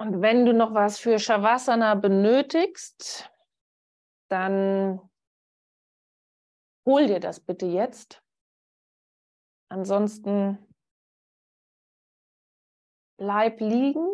Und 0.00 0.22
wenn 0.22 0.46
du 0.46 0.54
noch 0.54 0.72
was 0.72 0.98
für 0.98 1.18
Shavasana 1.18 1.94
benötigst, 1.94 3.30
dann 4.28 4.98
hol 6.86 7.06
dir 7.06 7.20
das 7.20 7.38
bitte 7.38 7.66
jetzt. 7.66 8.22
Ansonsten 9.68 10.56
bleib 13.18 13.60
liegen, 13.60 14.08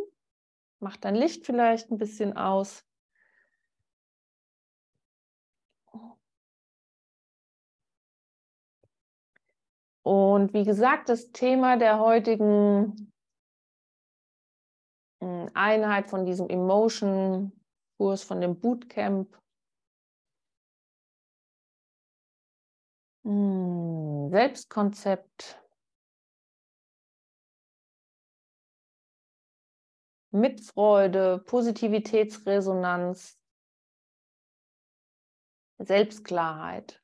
mach 0.80 0.96
dein 0.96 1.14
Licht 1.14 1.46
vielleicht 1.46 1.88
ein 1.92 1.98
bisschen 1.98 2.36
aus. 2.36 2.84
Und 10.02 10.52
wie 10.52 10.64
gesagt, 10.64 11.10
das 11.10 11.30
Thema 11.30 11.76
der 11.76 12.00
heutigen 12.00 13.12
Einheit 15.54 16.08
von 16.08 16.24
diesem 16.24 16.48
Emotion-Kurs, 16.48 18.22
von 18.24 18.40
dem 18.40 18.58
Bootcamp, 18.60 19.38
hm, 23.24 24.28
Selbstkonzept, 24.30 25.62
Mitfreude, 30.32 31.38
Positivitätsresonanz, 31.46 33.38
Selbstklarheit. 35.78 37.02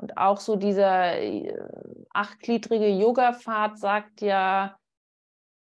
Und 0.00 0.16
auch 0.16 0.38
so 0.38 0.56
dieser 0.56 1.20
äh, 1.20 1.52
achtgliedrige 2.10 2.88
Yoga-Pfad 2.88 3.78
sagt 3.78 4.20
ja, 4.20 4.78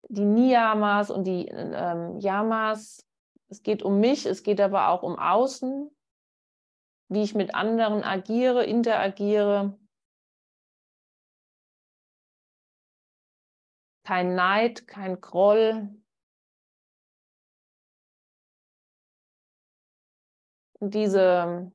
die 0.09 0.25
Niyamas 0.25 1.11
und 1.11 1.25
die 1.25 1.47
ähm, 1.49 2.19
Yamas, 2.19 3.07
es 3.49 3.63
geht 3.63 3.83
um 3.83 4.01
mich, 4.01 4.27
es 4.27 4.43
geht 4.43 4.61
aber 4.61 4.89
auch 4.89 5.03
um 5.03 5.19
Außen, 5.19 5.91
wie 7.09 7.23
ich 7.23 7.35
mit 7.35 7.55
anderen 7.55 8.03
agiere, 8.03 8.65
interagiere. 8.65 9.79
Kein 14.05 14.35
Neid, 14.35 14.89
kein 14.89 15.21
Groll. 15.21 15.89
Und 20.79 20.95
diese 20.95 21.73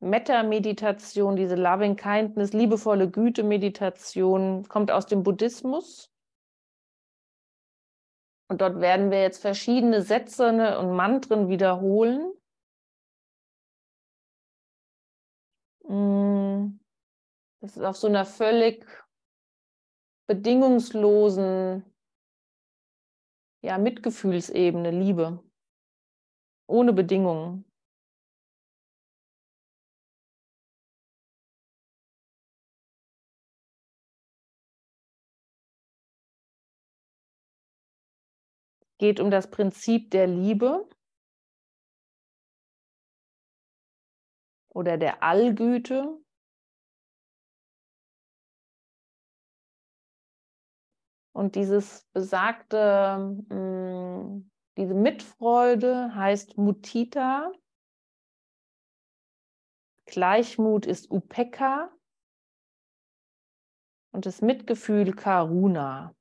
Metta-Meditation, 0.00 1.36
diese 1.36 1.56
Loving 1.56 1.96
Kindness, 1.96 2.52
liebevolle 2.52 3.10
Güte-Meditation, 3.10 4.66
kommt 4.68 4.90
aus 4.90 5.06
dem 5.06 5.22
Buddhismus. 5.22 6.10
Und 8.48 8.62
dort 8.62 8.80
werden 8.80 9.10
wir 9.10 9.22
jetzt 9.22 9.40
verschiedene 9.40 10.02
Sätze 10.02 10.52
ne, 10.52 10.78
und 10.78 10.96
Mantren 10.96 11.48
wiederholen. 11.48 12.32
Mm. 15.84 16.80
Das 17.60 17.76
ist 17.76 17.82
auf 17.84 17.96
so 17.96 18.06
einer 18.06 18.24
völlig 18.24 18.86
bedingungslosen 20.26 21.84
ja, 23.62 23.76
Mitgefühlsebene, 23.76 24.90
Liebe, 24.90 25.44
ohne 26.66 26.92
Bedingungen. 26.92 27.69
Geht 39.00 39.18
um 39.18 39.30
das 39.30 39.50
Prinzip 39.50 40.10
der 40.10 40.26
Liebe 40.26 40.86
oder 44.68 44.98
der 44.98 45.22
Allgüte. 45.22 46.22
Und 51.32 51.54
dieses 51.54 52.04
besagte, 52.12 53.18
mm, 53.48 54.50
diese 54.76 54.94
Mitfreude 54.94 56.14
heißt 56.14 56.58
Mutita. 56.58 57.52
Gleichmut 60.04 60.84
ist 60.84 61.10
Upeka 61.10 61.90
und 64.12 64.26
das 64.26 64.42
Mitgefühl 64.42 65.14
Karuna. 65.14 66.14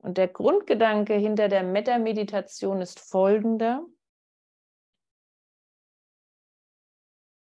Und 0.00 0.16
der 0.16 0.28
Grundgedanke 0.28 1.14
hinter 1.14 1.48
der 1.48 1.62
Metta-Meditation 1.62 2.80
ist 2.80 3.00
folgender. 3.00 3.84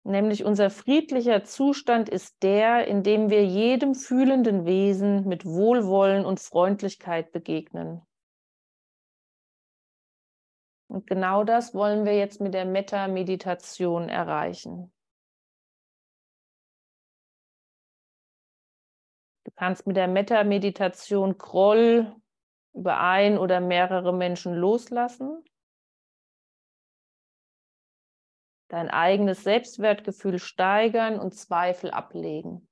Nämlich 0.02 0.44
unser 0.44 0.70
friedlicher 0.70 1.44
Zustand 1.44 2.08
ist 2.08 2.42
der, 2.42 2.86
in 2.86 3.02
dem 3.02 3.30
wir 3.30 3.44
jedem 3.44 3.94
fühlenden 3.94 4.64
Wesen 4.64 5.28
mit 5.28 5.44
Wohlwollen 5.44 6.24
und 6.24 6.40
Freundlichkeit 6.40 7.30
begegnen. 7.32 8.02
Und 10.88 11.06
genau 11.06 11.44
das 11.44 11.72
wollen 11.72 12.04
wir 12.04 12.16
jetzt 12.16 12.40
mit 12.40 12.52
der 12.52 12.64
Metta-Meditation 12.64 14.08
erreichen. 14.08 14.92
Du 19.44 19.52
kannst 19.54 19.86
mit 19.86 19.96
der 19.96 20.08
Metta-Meditation 20.08 21.38
Groll, 21.38 22.19
über 22.72 23.00
ein 23.00 23.38
oder 23.38 23.60
mehrere 23.60 24.12
Menschen 24.12 24.54
loslassen, 24.54 25.44
dein 28.68 28.88
eigenes 28.88 29.42
Selbstwertgefühl 29.42 30.38
steigern 30.38 31.18
und 31.18 31.34
Zweifel 31.34 31.90
ablegen. 31.90 32.68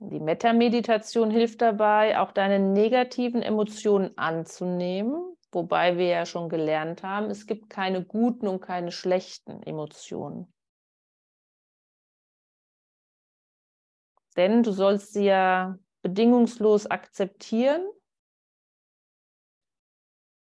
Die 0.00 0.20
Metta-Meditation 0.20 1.30
hilft 1.30 1.60
dabei, 1.60 2.20
auch 2.20 2.30
deine 2.30 2.60
negativen 2.60 3.42
Emotionen 3.42 4.16
anzunehmen, 4.16 5.36
wobei 5.50 5.96
wir 5.96 6.06
ja 6.06 6.24
schon 6.24 6.48
gelernt 6.48 7.02
haben, 7.02 7.30
es 7.30 7.46
gibt 7.46 7.68
keine 7.68 8.04
guten 8.04 8.46
und 8.46 8.60
keine 8.60 8.92
schlechten 8.92 9.60
Emotionen. 9.64 10.52
Denn 14.36 14.62
du 14.62 14.70
sollst 14.70 15.14
sie 15.14 15.24
ja 15.24 15.76
bedingungslos 16.08 16.86
akzeptieren 16.86 17.86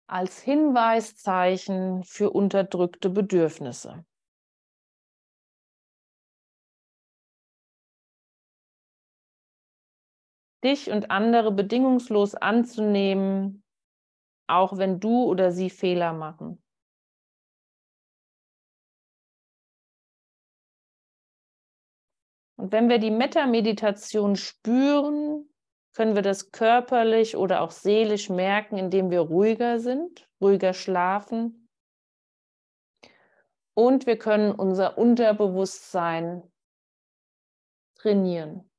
als 0.08 0.42
Hinweiszeichen 0.42 2.04
für 2.04 2.30
unterdrückte 2.32 3.10
Bedürfnisse. 3.10 4.06
Dich 10.64 10.92
und 10.92 11.12
andere 11.12 11.52
bedingungslos 11.52 12.36
anzunehmen, 12.36 13.64
auch 14.48 14.78
wenn 14.78 15.00
du 15.00 15.24
oder 15.24 15.52
sie 15.52 15.70
Fehler 15.70 16.14
machen. 16.14 16.62
Und 22.58 22.72
wenn 22.72 22.88
wir 22.88 23.00
die 23.00 23.12
Metta-Meditation 23.12 24.36
spüren, 24.36 25.53
können 25.94 26.16
wir 26.16 26.24
das 26.24 26.52
körperlich 26.52 27.38
oder 27.38 27.62
auch 27.62 27.72
seelisch 27.72 28.30
merken, 28.30 28.78
indem 28.78 29.12
wir 29.12 29.22
ruhiger 29.22 29.80
sind, 29.80 30.28
ruhiger 30.42 30.74
schlafen. 30.74 31.70
Und 33.76 34.06
wir 34.06 34.18
können 34.18 34.52
unser 34.52 34.98
Unterbewusstsein 34.98 36.44
trainieren. 37.96 38.70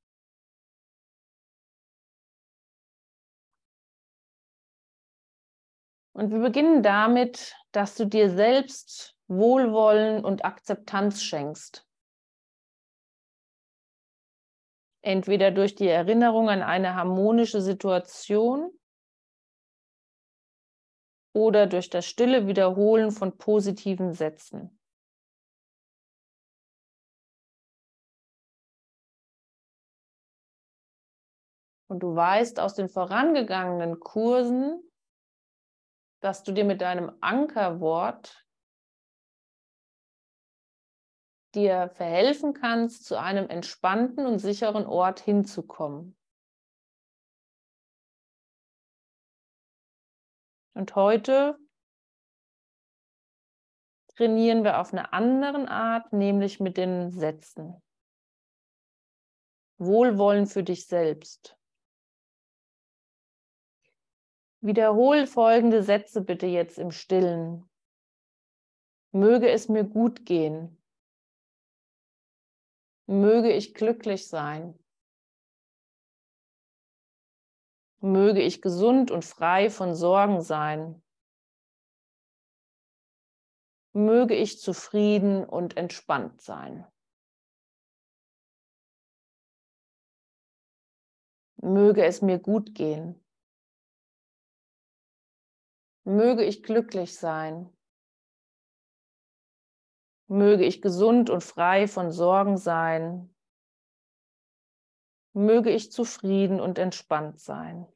Und 6.12 6.30
wir 6.30 6.38
beginnen 6.38 6.82
damit, 6.84 7.56
dass 7.72 7.96
du 7.96 8.04
dir 8.06 8.30
selbst 8.30 9.16
Wohlwollen 9.26 10.24
und 10.24 10.44
Akzeptanz 10.44 11.22
schenkst. 11.22 11.84
Entweder 15.04 15.50
durch 15.50 15.74
die 15.74 15.88
Erinnerung 15.88 16.48
an 16.48 16.62
eine 16.62 16.94
harmonische 16.94 17.60
Situation 17.60 18.70
oder 21.34 21.66
durch 21.66 21.90
das 21.90 22.06
stille 22.06 22.46
Wiederholen 22.46 23.10
von 23.10 23.36
positiven 23.36 24.12
Sätzen. 24.12 24.80
Und 31.86 32.00
du 32.00 32.14
weißt 32.16 32.58
aus 32.60 32.74
den 32.74 32.88
vorangegangenen 32.88 34.00
Kursen, 34.00 34.90
dass 36.20 36.42
du 36.42 36.52
dir 36.52 36.64
mit 36.64 36.80
deinem 36.80 37.12
Ankerwort 37.20 38.43
dir 41.54 41.90
verhelfen 41.94 42.54
kannst, 42.54 43.04
zu 43.04 43.18
einem 43.18 43.48
entspannten 43.48 44.26
und 44.26 44.38
sicheren 44.38 44.86
Ort 44.86 45.20
hinzukommen. 45.20 46.16
Und 50.74 50.94
heute 50.96 51.58
trainieren 54.16 54.64
wir 54.64 54.80
auf 54.80 54.92
eine 54.92 55.12
andere 55.12 55.68
Art, 55.68 56.12
nämlich 56.12 56.60
mit 56.60 56.76
den 56.76 57.10
Sätzen. 57.10 57.80
Wohlwollen 59.78 60.46
für 60.46 60.62
dich 60.62 60.86
selbst. 60.86 61.56
Wiederhol 64.60 65.26
folgende 65.26 65.82
Sätze 65.82 66.22
bitte 66.22 66.46
jetzt 66.46 66.78
im 66.78 66.90
Stillen. 66.90 67.68
Möge 69.12 69.50
es 69.50 69.68
mir 69.68 69.84
gut 69.84 70.24
gehen. 70.24 70.83
Möge 73.06 73.52
ich 73.52 73.74
glücklich 73.74 74.28
sein. 74.28 74.78
Möge 78.00 78.42
ich 78.42 78.62
gesund 78.62 79.10
und 79.10 79.24
frei 79.24 79.70
von 79.70 79.94
Sorgen 79.94 80.40
sein. 80.40 81.02
Möge 83.92 84.34
ich 84.34 84.60
zufrieden 84.60 85.44
und 85.44 85.76
entspannt 85.76 86.40
sein. 86.40 86.86
Möge 91.56 92.04
es 92.04 92.20
mir 92.20 92.38
gut 92.38 92.74
gehen. 92.74 93.24
Möge 96.04 96.44
ich 96.44 96.62
glücklich 96.62 97.16
sein. 97.16 97.73
Möge 100.26 100.64
ich 100.64 100.80
gesund 100.80 101.30
und 101.30 101.42
frei 101.42 101.86
von 101.86 102.10
Sorgen 102.10 102.56
sein. 102.56 103.34
Möge 105.32 105.70
ich 105.70 105.92
zufrieden 105.92 106.60
und 106.60 106.78
entspannt 106.78 107.40
sein. 107.40 107.86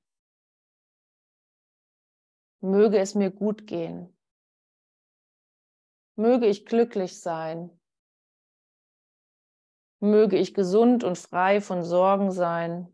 Möge 2.61 2.99
es 2.99 3.15
mir 3.15 3.31
gut 3.31 3.67
gehen. 3.67 4.17
Möge 6.17 6.47
ich 6.47 6.67
glücklich 6.67 7.21
sein. 7.21 7.71
Möge 10.01 10.37
ich 10.37 10.55
gesund 10.55 11.05
und 11.05 11.17
frei 11.17 11.61
von 11.61 11.83
Sorgen 11.83 12.31
sein 12.31 12.93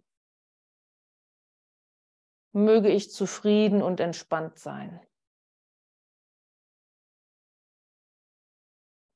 möge 2.54 2.88
ich 2.88 3.10
zufrieden 3.10 3.82
und 3.82 4.00
entspannt 4.00 4.58
sein. 4.58 5.00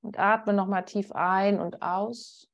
Und 0.02 0.18
atme 0.18 0.52
nochmal 0.52 0.84
tief 0.84 1.12
ein 1.12 1.60
und 1.60 1.82
aus. 1.82 2.48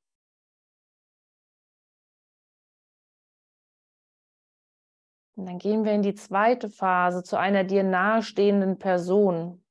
Und 5.37 5.47
dann 5.47 5.59
gehen 5.59 5.85
wir 5.85 5.93
in 5.93 6.03
die 6.03 6.15
zweite 6.15 6.71
Phase 6.71 7.23
zu 7.23 7.37
einer 7.37 7.65
dir 7.65 7.83
nahestehenden 7.83 8.79
Person. 8.79 9.65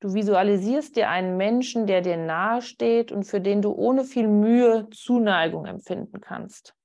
Du 0.00 0.12
visualisierst 0.12 0.96
dir 0.96 1.08
einen 1.08 1.36
Menschen, 1.36 1.86
der 1.86 2.02
dir 2.02 2.18
nahesteht 2.18 3.10
und 3.10 3.24
für 3.24 3.40
den 3.40 3.62
du 3.62 3.72
ohne 3.72 4.04
viel 4.04 4.28
Mühe 4.28 4.88
Zuneigung 4.90 5.64
empfinden 5.64 6.20
kannst. 6.20 6.76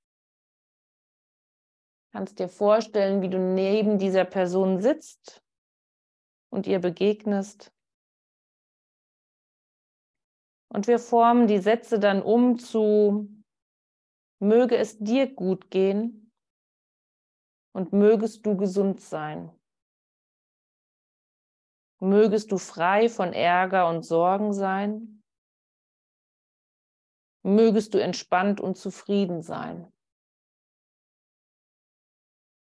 Kannst 2.11 2.39
dir 2.39 2.47
vorstellen, 2.47 3.21
wie 3.21 3.29
du 3.29 3.37
neben 3.37 3.99
dieser 3.99 4.25
Person 4.25 4.79
sitzt 4.79 5.43
und 6.49 6.65
ihr 6.65 6.79
begegnest. 6.79 7.71
Und 10.69 10.87
wir 10.87 10.99
formen 10.99 11.47
die 11.47 11.59
Sätze 11.59 11.99
dann 11.99 12.21
um 12.21 12.59
zu, 12.59 13.27
möge 14.39 14.77
es 14.77 14.99
dir 14.99 15.33
gut 15.33 15.71
gehen 15.71 16.31
und 17.73 17.91
mögest 17.91 18.45
du 18.45 18.55
gesund 18.55 19.01
sein. 19.01 19.51
Mögest 21.99 22.51
du 22.51 22.57
frei 22.57 23.09
von 23.09 23.33
Ärger 23.33 23.89
und 23.89 24.03
Sorgen 24.03 24.53
sein. 24.53 25.23
Mögest 27.43 27.93
du 27.93 27.97
entspannt 27.97 28.61
und 28.61 28.77
zufrieden 28.77 29.41
sein. 29.41 29.91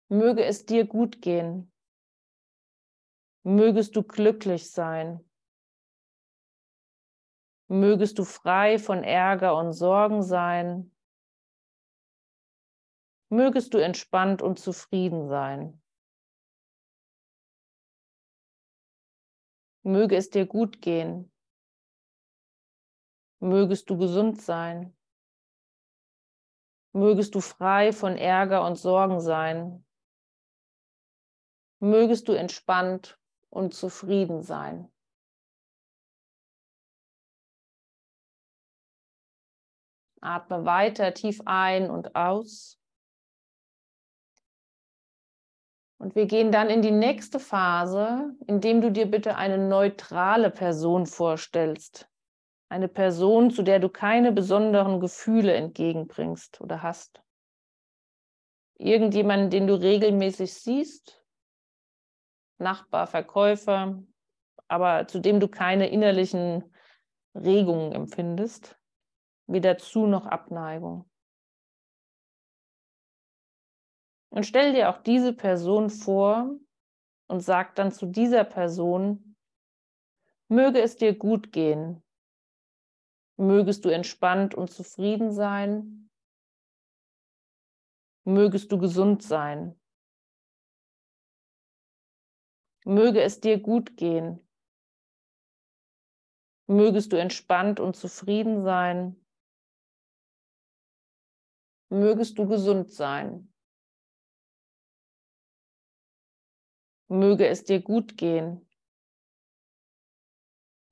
Möge 0.09 0.45
es 0.45 0.65
dir 0.65 0.86
gut 0.86 1.21
gehen. 1.21 1.71
Mögest 3.44 3.95
du 3.95 4.04
glücklich 4.04 4.71
sein. 4.71 5.26
Mögest 7.67 8.17
du 8.17 8.23
frei 8.23 8.79
von 8.79 9.03
Ärger 9.03 9.57
und 9.57 9.73
Sorgen 9.73 10.23
sein. 10.23 10.95
Mögest 13.29 13.73
du 13.73 13.77
entspannt 13.77 14.41
und 14.41 14.57
zufrieden 14.59 15.27
sein. 15.27 15.81
Möge 19.83 20.15
es 20.15 20.29
dir 20.29 20.45
gut 20.45 20.81
gehen. 20.81 21.31
Mögest 23.39 23.89
du 23.89 23.97
gesund 23.97 24.41
sein. 24.41 24.97
Mögest 26.93 27.35
du 27.35 27.41
frei 27.41 27.91
von 27.91 28.17
Ärger 28.17 28.65
und 28.65 28.75
Sorgen 28.77 29.19
sein 29.19 29.83
mögest 31.79 32.27
du 32.27 32.33
entspannt 32.33 33.19
und 33.49 33.73
zufrieden 33.73 34.41
sein. 34.41 34.91
Atme 40.27 40.65
weiter 40.65 41.13
tief 41.13 41.41
ein 41.45 41.89
und 41.89 42.15
aus. 42.15 42.79
Und 46.00 46.15
wir 46.15 46.27
gehen 46.27 46.51
dann 46.51 46.69
in 46.69 46.81
die 46.81 46.91
nächste 46.91 47.39
Phase, 47.39 48.35
indem 48.45 48.81
du 48.81 48.91
dir 48.91 49.07
bitte 49.07 49.35
eine 49.35 49.57
neutrale 49.57 50.51
Person 50.51 51.07
vorstellst. 51.07 52.07
Eine 52.69 52.88
Person, 52.88 53.50
zu 53.50 53.63
der 53.63 53.79
du 53.79 53.89
keine 53.89 54.31
besonderen 54.31 55.00
Gefühle 55.00 55.53
entgegenbringst 55.53 56.62
oder 56.62 56.83
hast. 56.83 57.21
Irgendjemanden, 58.77 59.50
den 59.50 59.65
du 59.65 59.73
regelmäßig 59.73 60.53
siehst 60.53 61.23
Nachbar, 62.59 63.06
Verkäufer, 63.06 64.01
aber 64.68 65.07
zu 65.07 65.19
dem 65.19 65.39
du 65.39 65.47
keine 65.47 65.89
innerlichen 65.89 66.73
Regungen 67.35 67.92
empfindest, 67.92 68.76
weder 69.47 69.77
Zu- 69.77 70.07
noch 70.07 70.25
Abneigung. 70.25 71.09
Und 74.30 74.45
stell 74.45 74.73
dir 74.73 74.89
auch 74.89 74.97
diese 74.97 75.33
Person 75.33 75.89
vor 75.89 76.59
und 77.27 77.39
sag 77.39 77.75
dann 77.75 77.92
zu 77.92 78.06
dieser 78.06 78.44
Person, 78.44 79.35
möge 80.49 80.81
es 80.81 80.95
dir 80.97 81.18
gut 81.18 81.51
gehen, 81.51 82.04
mögest 83.37 83.85
du 83.85 83.89
entspannt 83.89 84.54
und 84.54 84.69
zufrieden 84.69 85.31
sein, 85.31 86.09
mögest 88.25 88.71
du 88.71 88.77
gesund 88.77 89.23
sein, 89.23 89.80
Möge 92.87 93.21
es 93.21 93.42
dir 93.42 93.59
gut 93.59 93.97
gehen. 93.97 94.39
Mögest 96.68 97.11
du 97.11 97.18
entspannt 97.18 97.81
und 97.81 97.97
zufrieden 97.97 98.63
sein. 98.63 99.18
Mögest 101.89 102.37
du 102.37 102.47
gesund 102.47 102.91
sein. 102.91 103.53
Möge 107.07 107.47
es 107.47 107.63
dir 107.63 107.81
gut 107.81 108.17
gehen. 108.17 108.69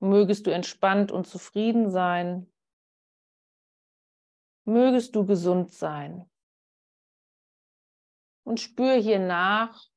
Mögest 0.00 0.46
du 0.46 0.50
entspannt 0.50 1.12
und 1.12 1.26
zufrieden 1.26 1.90
sein. 1.90 2.50
Mögest 4.64 5.14
du 5.14 5.26
gesund 5.26 5.72
sein. 5.72 6.30
Und 8.44 8.60
spür 8.60 8.94
hier 8.94 9.18
nach, 9.18 9.90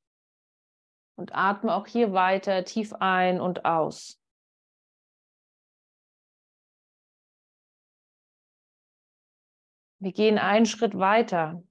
und 1.20 1.34
atme 1.34 1.74
auch 1.74 1.86
hier 1.86 2.12
weiter 2.12 2.64
tief 2.64 2.94
ein 2.94 3.40
und 3.40 3.64
aus. 3.66 4.19
Wir 10.00 10.12
gehen 10.12 10.38
einen 10.38 10.66
Schritt 10.66 10.98
weiter. 10.98 11.62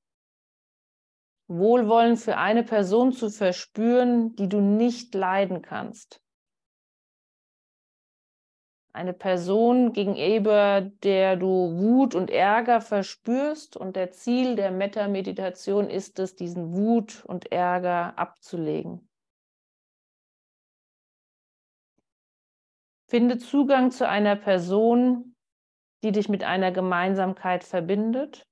Wohlwollen 1.47 2.15
für 2.15 2.37
eine 2.37 2.63
Person 2.63 3.11
zu 3.11 3.31
verspüren, 3.31 4.35
die 4.35 4.47
du 4.47 4.61
nicht 4.61 5.15
leiden 5.15 5.63
kannst. 5.63 6.21
Eine 8.93 9.13
Person 9.13 9.93
gegenüber 9.93 10.81
der 10.81 11.37
du 11.37 11.47
Wut 11.47 12.13
und 12.13 12.29
Ärger 12.29 12.81
verspürst 12.81 13.75
und 13.75 13.95
der 13.95 14.11
Ziel 14.11 14.55
der 14.55 14.71
Metta-Meditation 14.71 15.89
ist 15.89 16.19
es, 16.19 16.35
diesen 16.35 16.73
Wut 16.73 17.23
und 17.25 17.51
Ärger 17.51 18.17
abzulegen. 18.17 19.09
Finde 23.07 23.39
Zugang 23.39 23.89
zu 23.89 24.07
einer 24.07 24.35
Person, 24.35 25.35
die 26.03 26.11
dich 26.11 26.29
mit 26.29 26.43
einer 26.43 26.71
Gemeinsamkeit 26.71 27.63
verbindet 27.63 28.47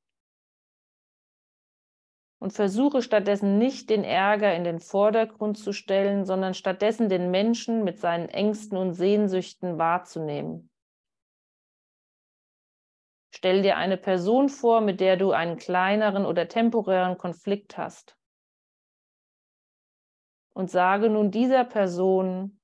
und 2.40 2.54
versuche 2.54 3.02
stattdessen 3.02 3.58
nicht 3.58 3.90
den 3.90 4.04
Ärger 4.04 4.54
in 4.56 4.64
den 4.64 4.80
Vordergrund 4.80 5.58
zu 5.58 5.74
stellen, 5.74 6.26
sondern 6.26 6.54
stattdessen 6.54 7.10
den 7.10 7.32
Menschen 7.32 7.84
mit 7.84 8.00
seinen 8.00 8.30
Ängsten 8.30 8.78
und 8.78 8.94
Sehnsüchten 8.94 9.78
wahrzunehmen. 9.78 10.70
Stell 13.34 13.62
dir 13.62 13.78
eine 13.78 13.98
Person 13.98 14.50
vor, 14.50 14.82
mit 14.82 15.00
der 15.00 15.18
du 15.18 15.32
einen 15.32 15.58
kleineren 15.58 16.26
oder 16.26 16.48
temporären 16.48 17.18
Konflikt 17.18 17.78
hast. 17.78 18.18
Und 20.54 20.72
sage 20.72 21.10
nun 21.10 21.30
dieser 21.30 21.64
Person, 21.64 22.60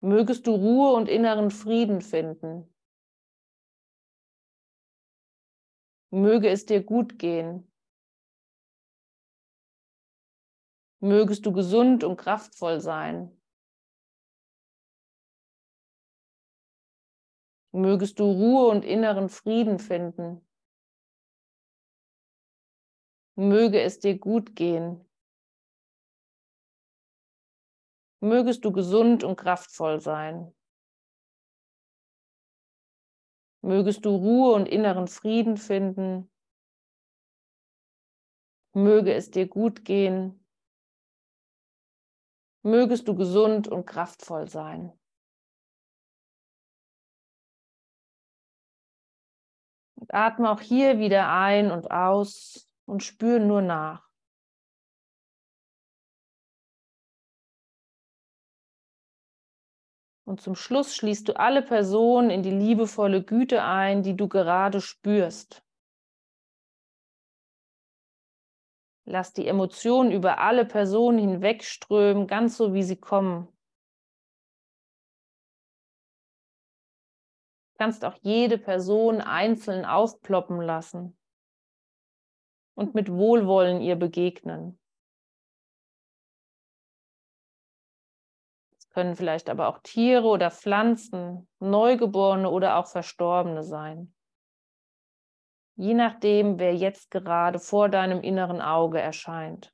mögest 0.00 0.46
du 0.46 0.54
Ruhe 0.54 0.92
und 0.92 1.08
inneren 1.08 1.50
Frieden 1.50 2.00
finden. 2.00 2.72
Möge 6.10 6.48
es 6.48 6.66
dir 6.66 6.82
gut 6.82 7.18
gehen. 7.18 7.70
Mögest 11.00 11.46
du 11.46 11.52
gesund 11.52 12.04
und 12.04 12.16
kraftvoll 12.16 12.80
sein. 12.80 13.40
Mögest 17.72 18.18
du 18.18 18.24
Ruhe 18.24 18.68
und 18.68 18.84
inneren 18.84 19.28
Frieden 19.28 19.78
finden. 19.78 20.44
Möge 23.36 23.80
es 23.80 24.00
dir 24.00 24.18
gut 24.18 24.56
gehen. 24.56 25.04
Mögest 28.20 28.64
du 28.64 28.72
gesund 28.72 29.24
und 29.24 29.36
kraftvoll 29.36 30.00
sein. 30.00 30.52
Mögest 33.62 34.04
du 34.04 34.16
Ruhe 34.16 34.54
und 34.54 34.66
inneren 34.66 35.06
Frieden 35.06 35.56
finden. 35.56 36.30
Möge 38.72 39.12
es 39.14 39.30
dir 39.30 39.46
gut 39.46 39.84
gehen. 39.84 40.44
Mögest 42.62 43.08
du 43.08 43.14
gesund 43.14 43.68
und 43.68 43.86
kraftvoll 43.86 44.48
sein. 44.48 44.92
Und 49.96 50.14
atme 50.14 50.50
auch 50.50 50.60
hier 50.60 50.98
wieder 50.98 51.30
ein 51.30 51.70
und 51.70 51.90
aus 51.90 52.66
und 52.86 53.02
spüre 53.02 53.40
nur 53.40 53.60
nach. 53.60 54.09
Und 60.30 60.40
zum 60.40 60.54
Schluss 60.54 60.94
schließt 60.94 61.28
du 61.28 61.32
alle 61.32 61.60
Personen 61.60 62.30
in 62.30 62.44
die 62.44 62.52
liebevolle 62.52 63.20
Güte 63.20 63.64
ein, 63.64 64.04
die 64.04 64.16
du 64.16 64.28
gerade 64.28 64.80
spürst. 64.80 65.64
Lass 69.04 69.32
die 69.32 69.48
Emotionen 69.48 70.12
über 70.12 70.38
alle 70.38 70.64
Personen 70.64 71.18
hinwegströmen, 71.18 72.28
ganz 72.28 72.56
so 72.56 72.72
wie 72.74 72.84
sie 72.84 72.94
kommen. 72.94 73.48
kannst 77.76 78.04
auch 78.04 78.18
jede 78.20 78.58
Person 78.58 79.22
einzeln 79.22 79.86
aufploppen 79.86 80.60
lassen 80.60 81.16
und 82.74 82.94
mit 82.94 83.10
Wohlwollen 83.10 83.80
ihr 83.80 83.96
begegnen. 83.96 84.79
Können 88.90 89.16
vielleicht 89.16 89.48
aber 89.48 89.68
auch 89.68 89.78
Tiere 89.82 90.26
oder 90.26 90.50
Pflanzen, 90.50 91.48
Neugeborene 91.60 92.50
oder 92.50 92.76
auch 92.76 92.86
Verstorbene 92.86 93.62
sein. 93.62 94.14
Je 95.76 95.94
nachdem, 95.94 96.58
wer 96.58 96.74
jetzt 96.74 97.10
gerade 97.10 97.58
vor 97.58 97.88
deinem 97.88 98.20
inneren 98.20 98.60
Auge 98.60 99.00
erscheint. 99.00 99.72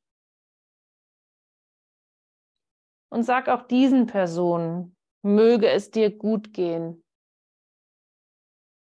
Und 3.09 3.25
sag 3.25 3.49
auch 3.49 3.63
diesen 3.63 4.07
Personen, 4.07 4.97
möge 5.23 5.69
es 5.69 5.91
dir 5.91 6.17
gut 6.17 6.53
gehen, 6.53 7.03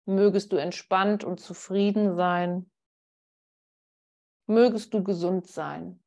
Mögest 0.09 0.51
du 0.51 0.55
entspannt 0.55 1.23
und 1.23 1.39
zufrieden 1.39 2.15
sein. 2.15 2.71
Mögest 4.47 4.91
du 4.95 5.03
gesund 5.03 5.45
sein. 5.45 6.03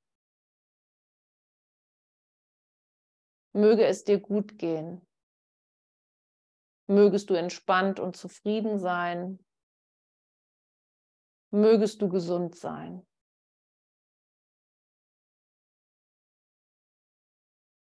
Möge 3.53 3.85
es 3.87 4.05
dir 4.05 4.19
gut 4.19 4.59
gehen. 4.59 5.07
Mögest 6.87 7.31
du 7.31 7.35
entspannt 7.35 8.01
und 8.01 8.17
zufrieden 8.17 8.79
sein. 8.79 9.39
Mögest 11.51 12.01
du 12.01 12.09
gesund 12.09 12.57
sein. 12.57 13.07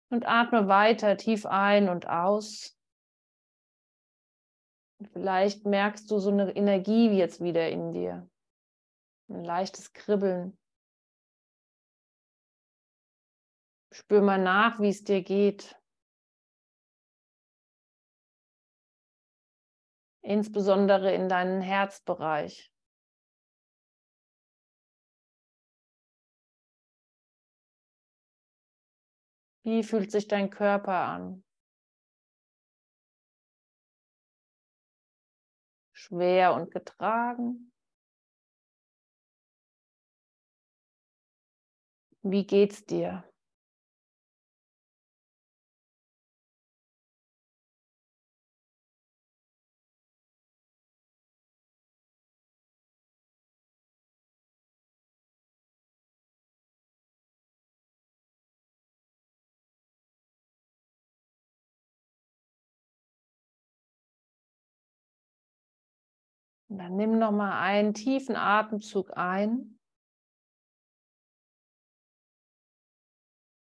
Und 0.09 0.27
atme 0.27 0.67
weiter 0.67 1.17
tief 1.17 1.45
ein 1.45 1.89
und 1.89 2.07
aus. 2.07 2.77
Vielleicht 5.11 5.65
merkst 5.65 6.09
du 6.09 6.19
so 6.19 6.29
eine 6.29 6.55
Energie 6.55 7.09
jetzt 7.09 7.41
wieder 7.41 7.69
in 7.69 7.91
dir. 7.91 8.29
Ein 9.27 9.43
leichtes 9.43 9.93
Kribbeln. 9.93 10.57
Spür 13.97 14.21
mal 14.21 14.37
nach, 14.37 14.79
wie 14.81 14.89
es 14.89 15.03
dir 15.03 15.23
geht. 15.23 15.79
Insbesondere 20.21 21.13
in 21.13 21.29
deinen 21.29 21.61
Herzbereich. 21.61 22.71
Wie 29.63 29.83
fühlt 29.83 30.11
sich 30.11 30.27
dein 30.27 30.49
Körper 30.49 30.93
an? 30.93 31.45
schwer 36.05 36.53
und 36.53 36.71
getragen? 36.71 37.71
Wie 42.21 42.45
geht's 42.45 42.85
dir? 42.85 43.23
Und 66.67 66.79
dann 66.79 66.95
nimm 66.95 67.19
noch 67.19 67.31
mal 67.31 67.59
einen 67.61 67.93
tiefen 67.93 68.35
Atemzug 68.35 69.15
ein 69.15 69.79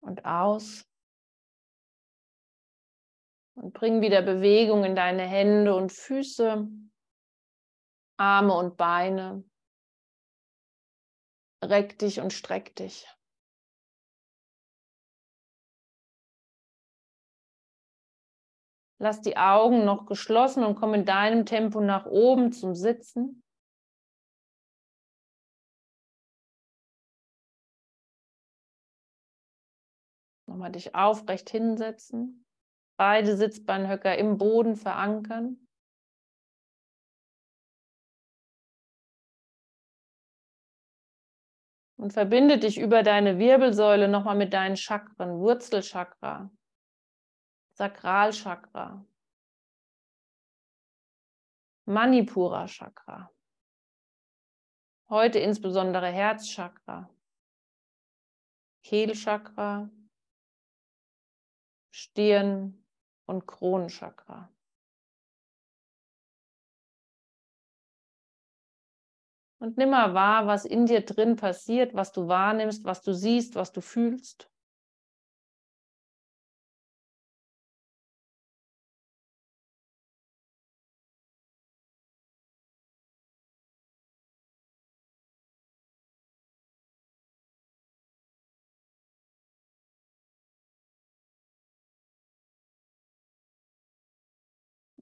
und 0.01 0.25
aus. 0.25 0.89
Und 3.57 3.73
bring 3.73 4.01
wieder 4.01 4.23
Bewegung 4.23 4.85
in 4.85 4.97
deine 4.97 5.23
Hände 5.23 5.75
und 5.77 5.93
Füße, 5.93 6.69
Arme 8.17 8.55
und 8.55 8.77
Beine. 8.77 9.45
Reck 11.63 11.99
dich 11.99 12.21
und 12.21 12.33
streck 12.33 12.75
dich. 12.77 13.07
Lass 19.05 19.21
die 19.21 19.37
Augen 19.37 19.85
noch 19.85 20.07
geschlossen 20.07 20.65
und 20.65 20.77
komm 20.77 20.95
in 20.95 21.05
deinem 21.05 21.45
Tempo 21.45 21.83
nach 21.83 22.07
oben 22.07 22.53
zum 22.53 22.75
Sitzen. 22.75 23.43
Nochmal 30.47 30.73
dich 30.73 30.95
aufrecht 30.95 31.51
hinsetzen. 31.51 32.47
Beide 32.97 33.37
Sitzbeinhöcker 33.37 34.17
im 34.17 34.39
Boden 34.39 34.75
verankern. 34.75 35.69
Und 41.99 42.15
verbinde 42.15 42.59
dich 42.59 42.79
über 42.81 43.03
deine 43.03 43.39
Wirbelsäule 43.39 44.09
nochmal 44.09 44.37
mit 44.37 44.55
deinen 44.55 44.79
Chakren, 44.79 45.41
Wurzelchakra, 45.41 46.51
Sakralchakra, 47.75 49.05
Manipura 51.87 52.67
Chakra. 52.67 53.31
Heute 55.09 55.39
insbesondere 55.39 56.07
Herzchakra, 56.07 57.11
Kehlchakra, 58.83 59.91
Stirn, 61.91 62.85
und 63.27 63.47
Kronenchakra. 63.47 64.51
Und 69.59 69.79
nimm 69.79 69.91
mal 69.91 70.13
wahr, 70.13 70.47
was 70.47 70.65
in 70.65 70.87
dir 70.87 71.01
drin 71.01 71.37
passiert, 71.37 71.95
was 71.95 72.13
du 72.13 72.29
wahrnimmst, 72.29 72.85
was 72.85 73.03
du 73.03 73.15
siehst, 73.15 73.55
was 73.55 73.73
du 73.73 73.81
fühlst. 73.81 74.51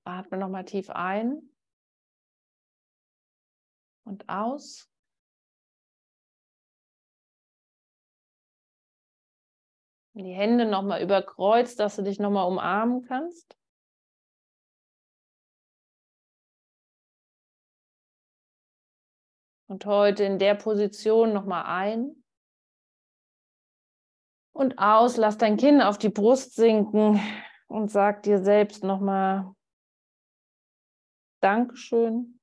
Atme 0.04 0.38
nochmal 0.38 0.64
tief 0.64 0.90
ein 0.90 1.48
und 4.04 4.28
aus. 4.28 4.88
Die 10.14 10.32
Hände 10.34 10.66
nochmal 10.66 11.02
überkreuzt, 11.02 11.80
dass 11.80 11.96
du 11.96 12.02
dich 12.02 12.18
nochmal 12.18 12.46
umarmen 12.46 13.02
kannst. 13.02 13.56
Und 19.68 19.86
heute 19.86 20.24
in 20.24 20.38
der 20.38 20.54
Position 20.54 21.32
nochmal 21.32 21.64
ein. 21.64 22.22
Und 24.52 24.78
aus, 24.78 25.16
lass 25.16 25.38
dein 25.38 25.56
Kinn 25.56 25.80
auf 25.80 25.96
die 25.96 26.10
Brust 26.10 26.56
sinken 26.56 27.18
und 27.68 27.90
sag 27.90 28.22
dir 28.22 28.42
selbst 28.42 28.84
nochmal 28.84 29.54
Dankeschön 31.42 32.38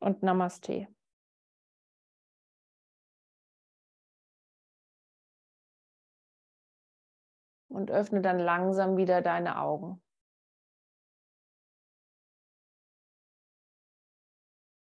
und 0.00 0.22
Namaste. 0.22 0.86
Und 7.68 7.90
öffne 7.90 8.22
dann 8.22 8.38
langsam 8.38 8.96
wieder 8.96 9.20
deine 9.20 9.58
Augen. 9.60 10.00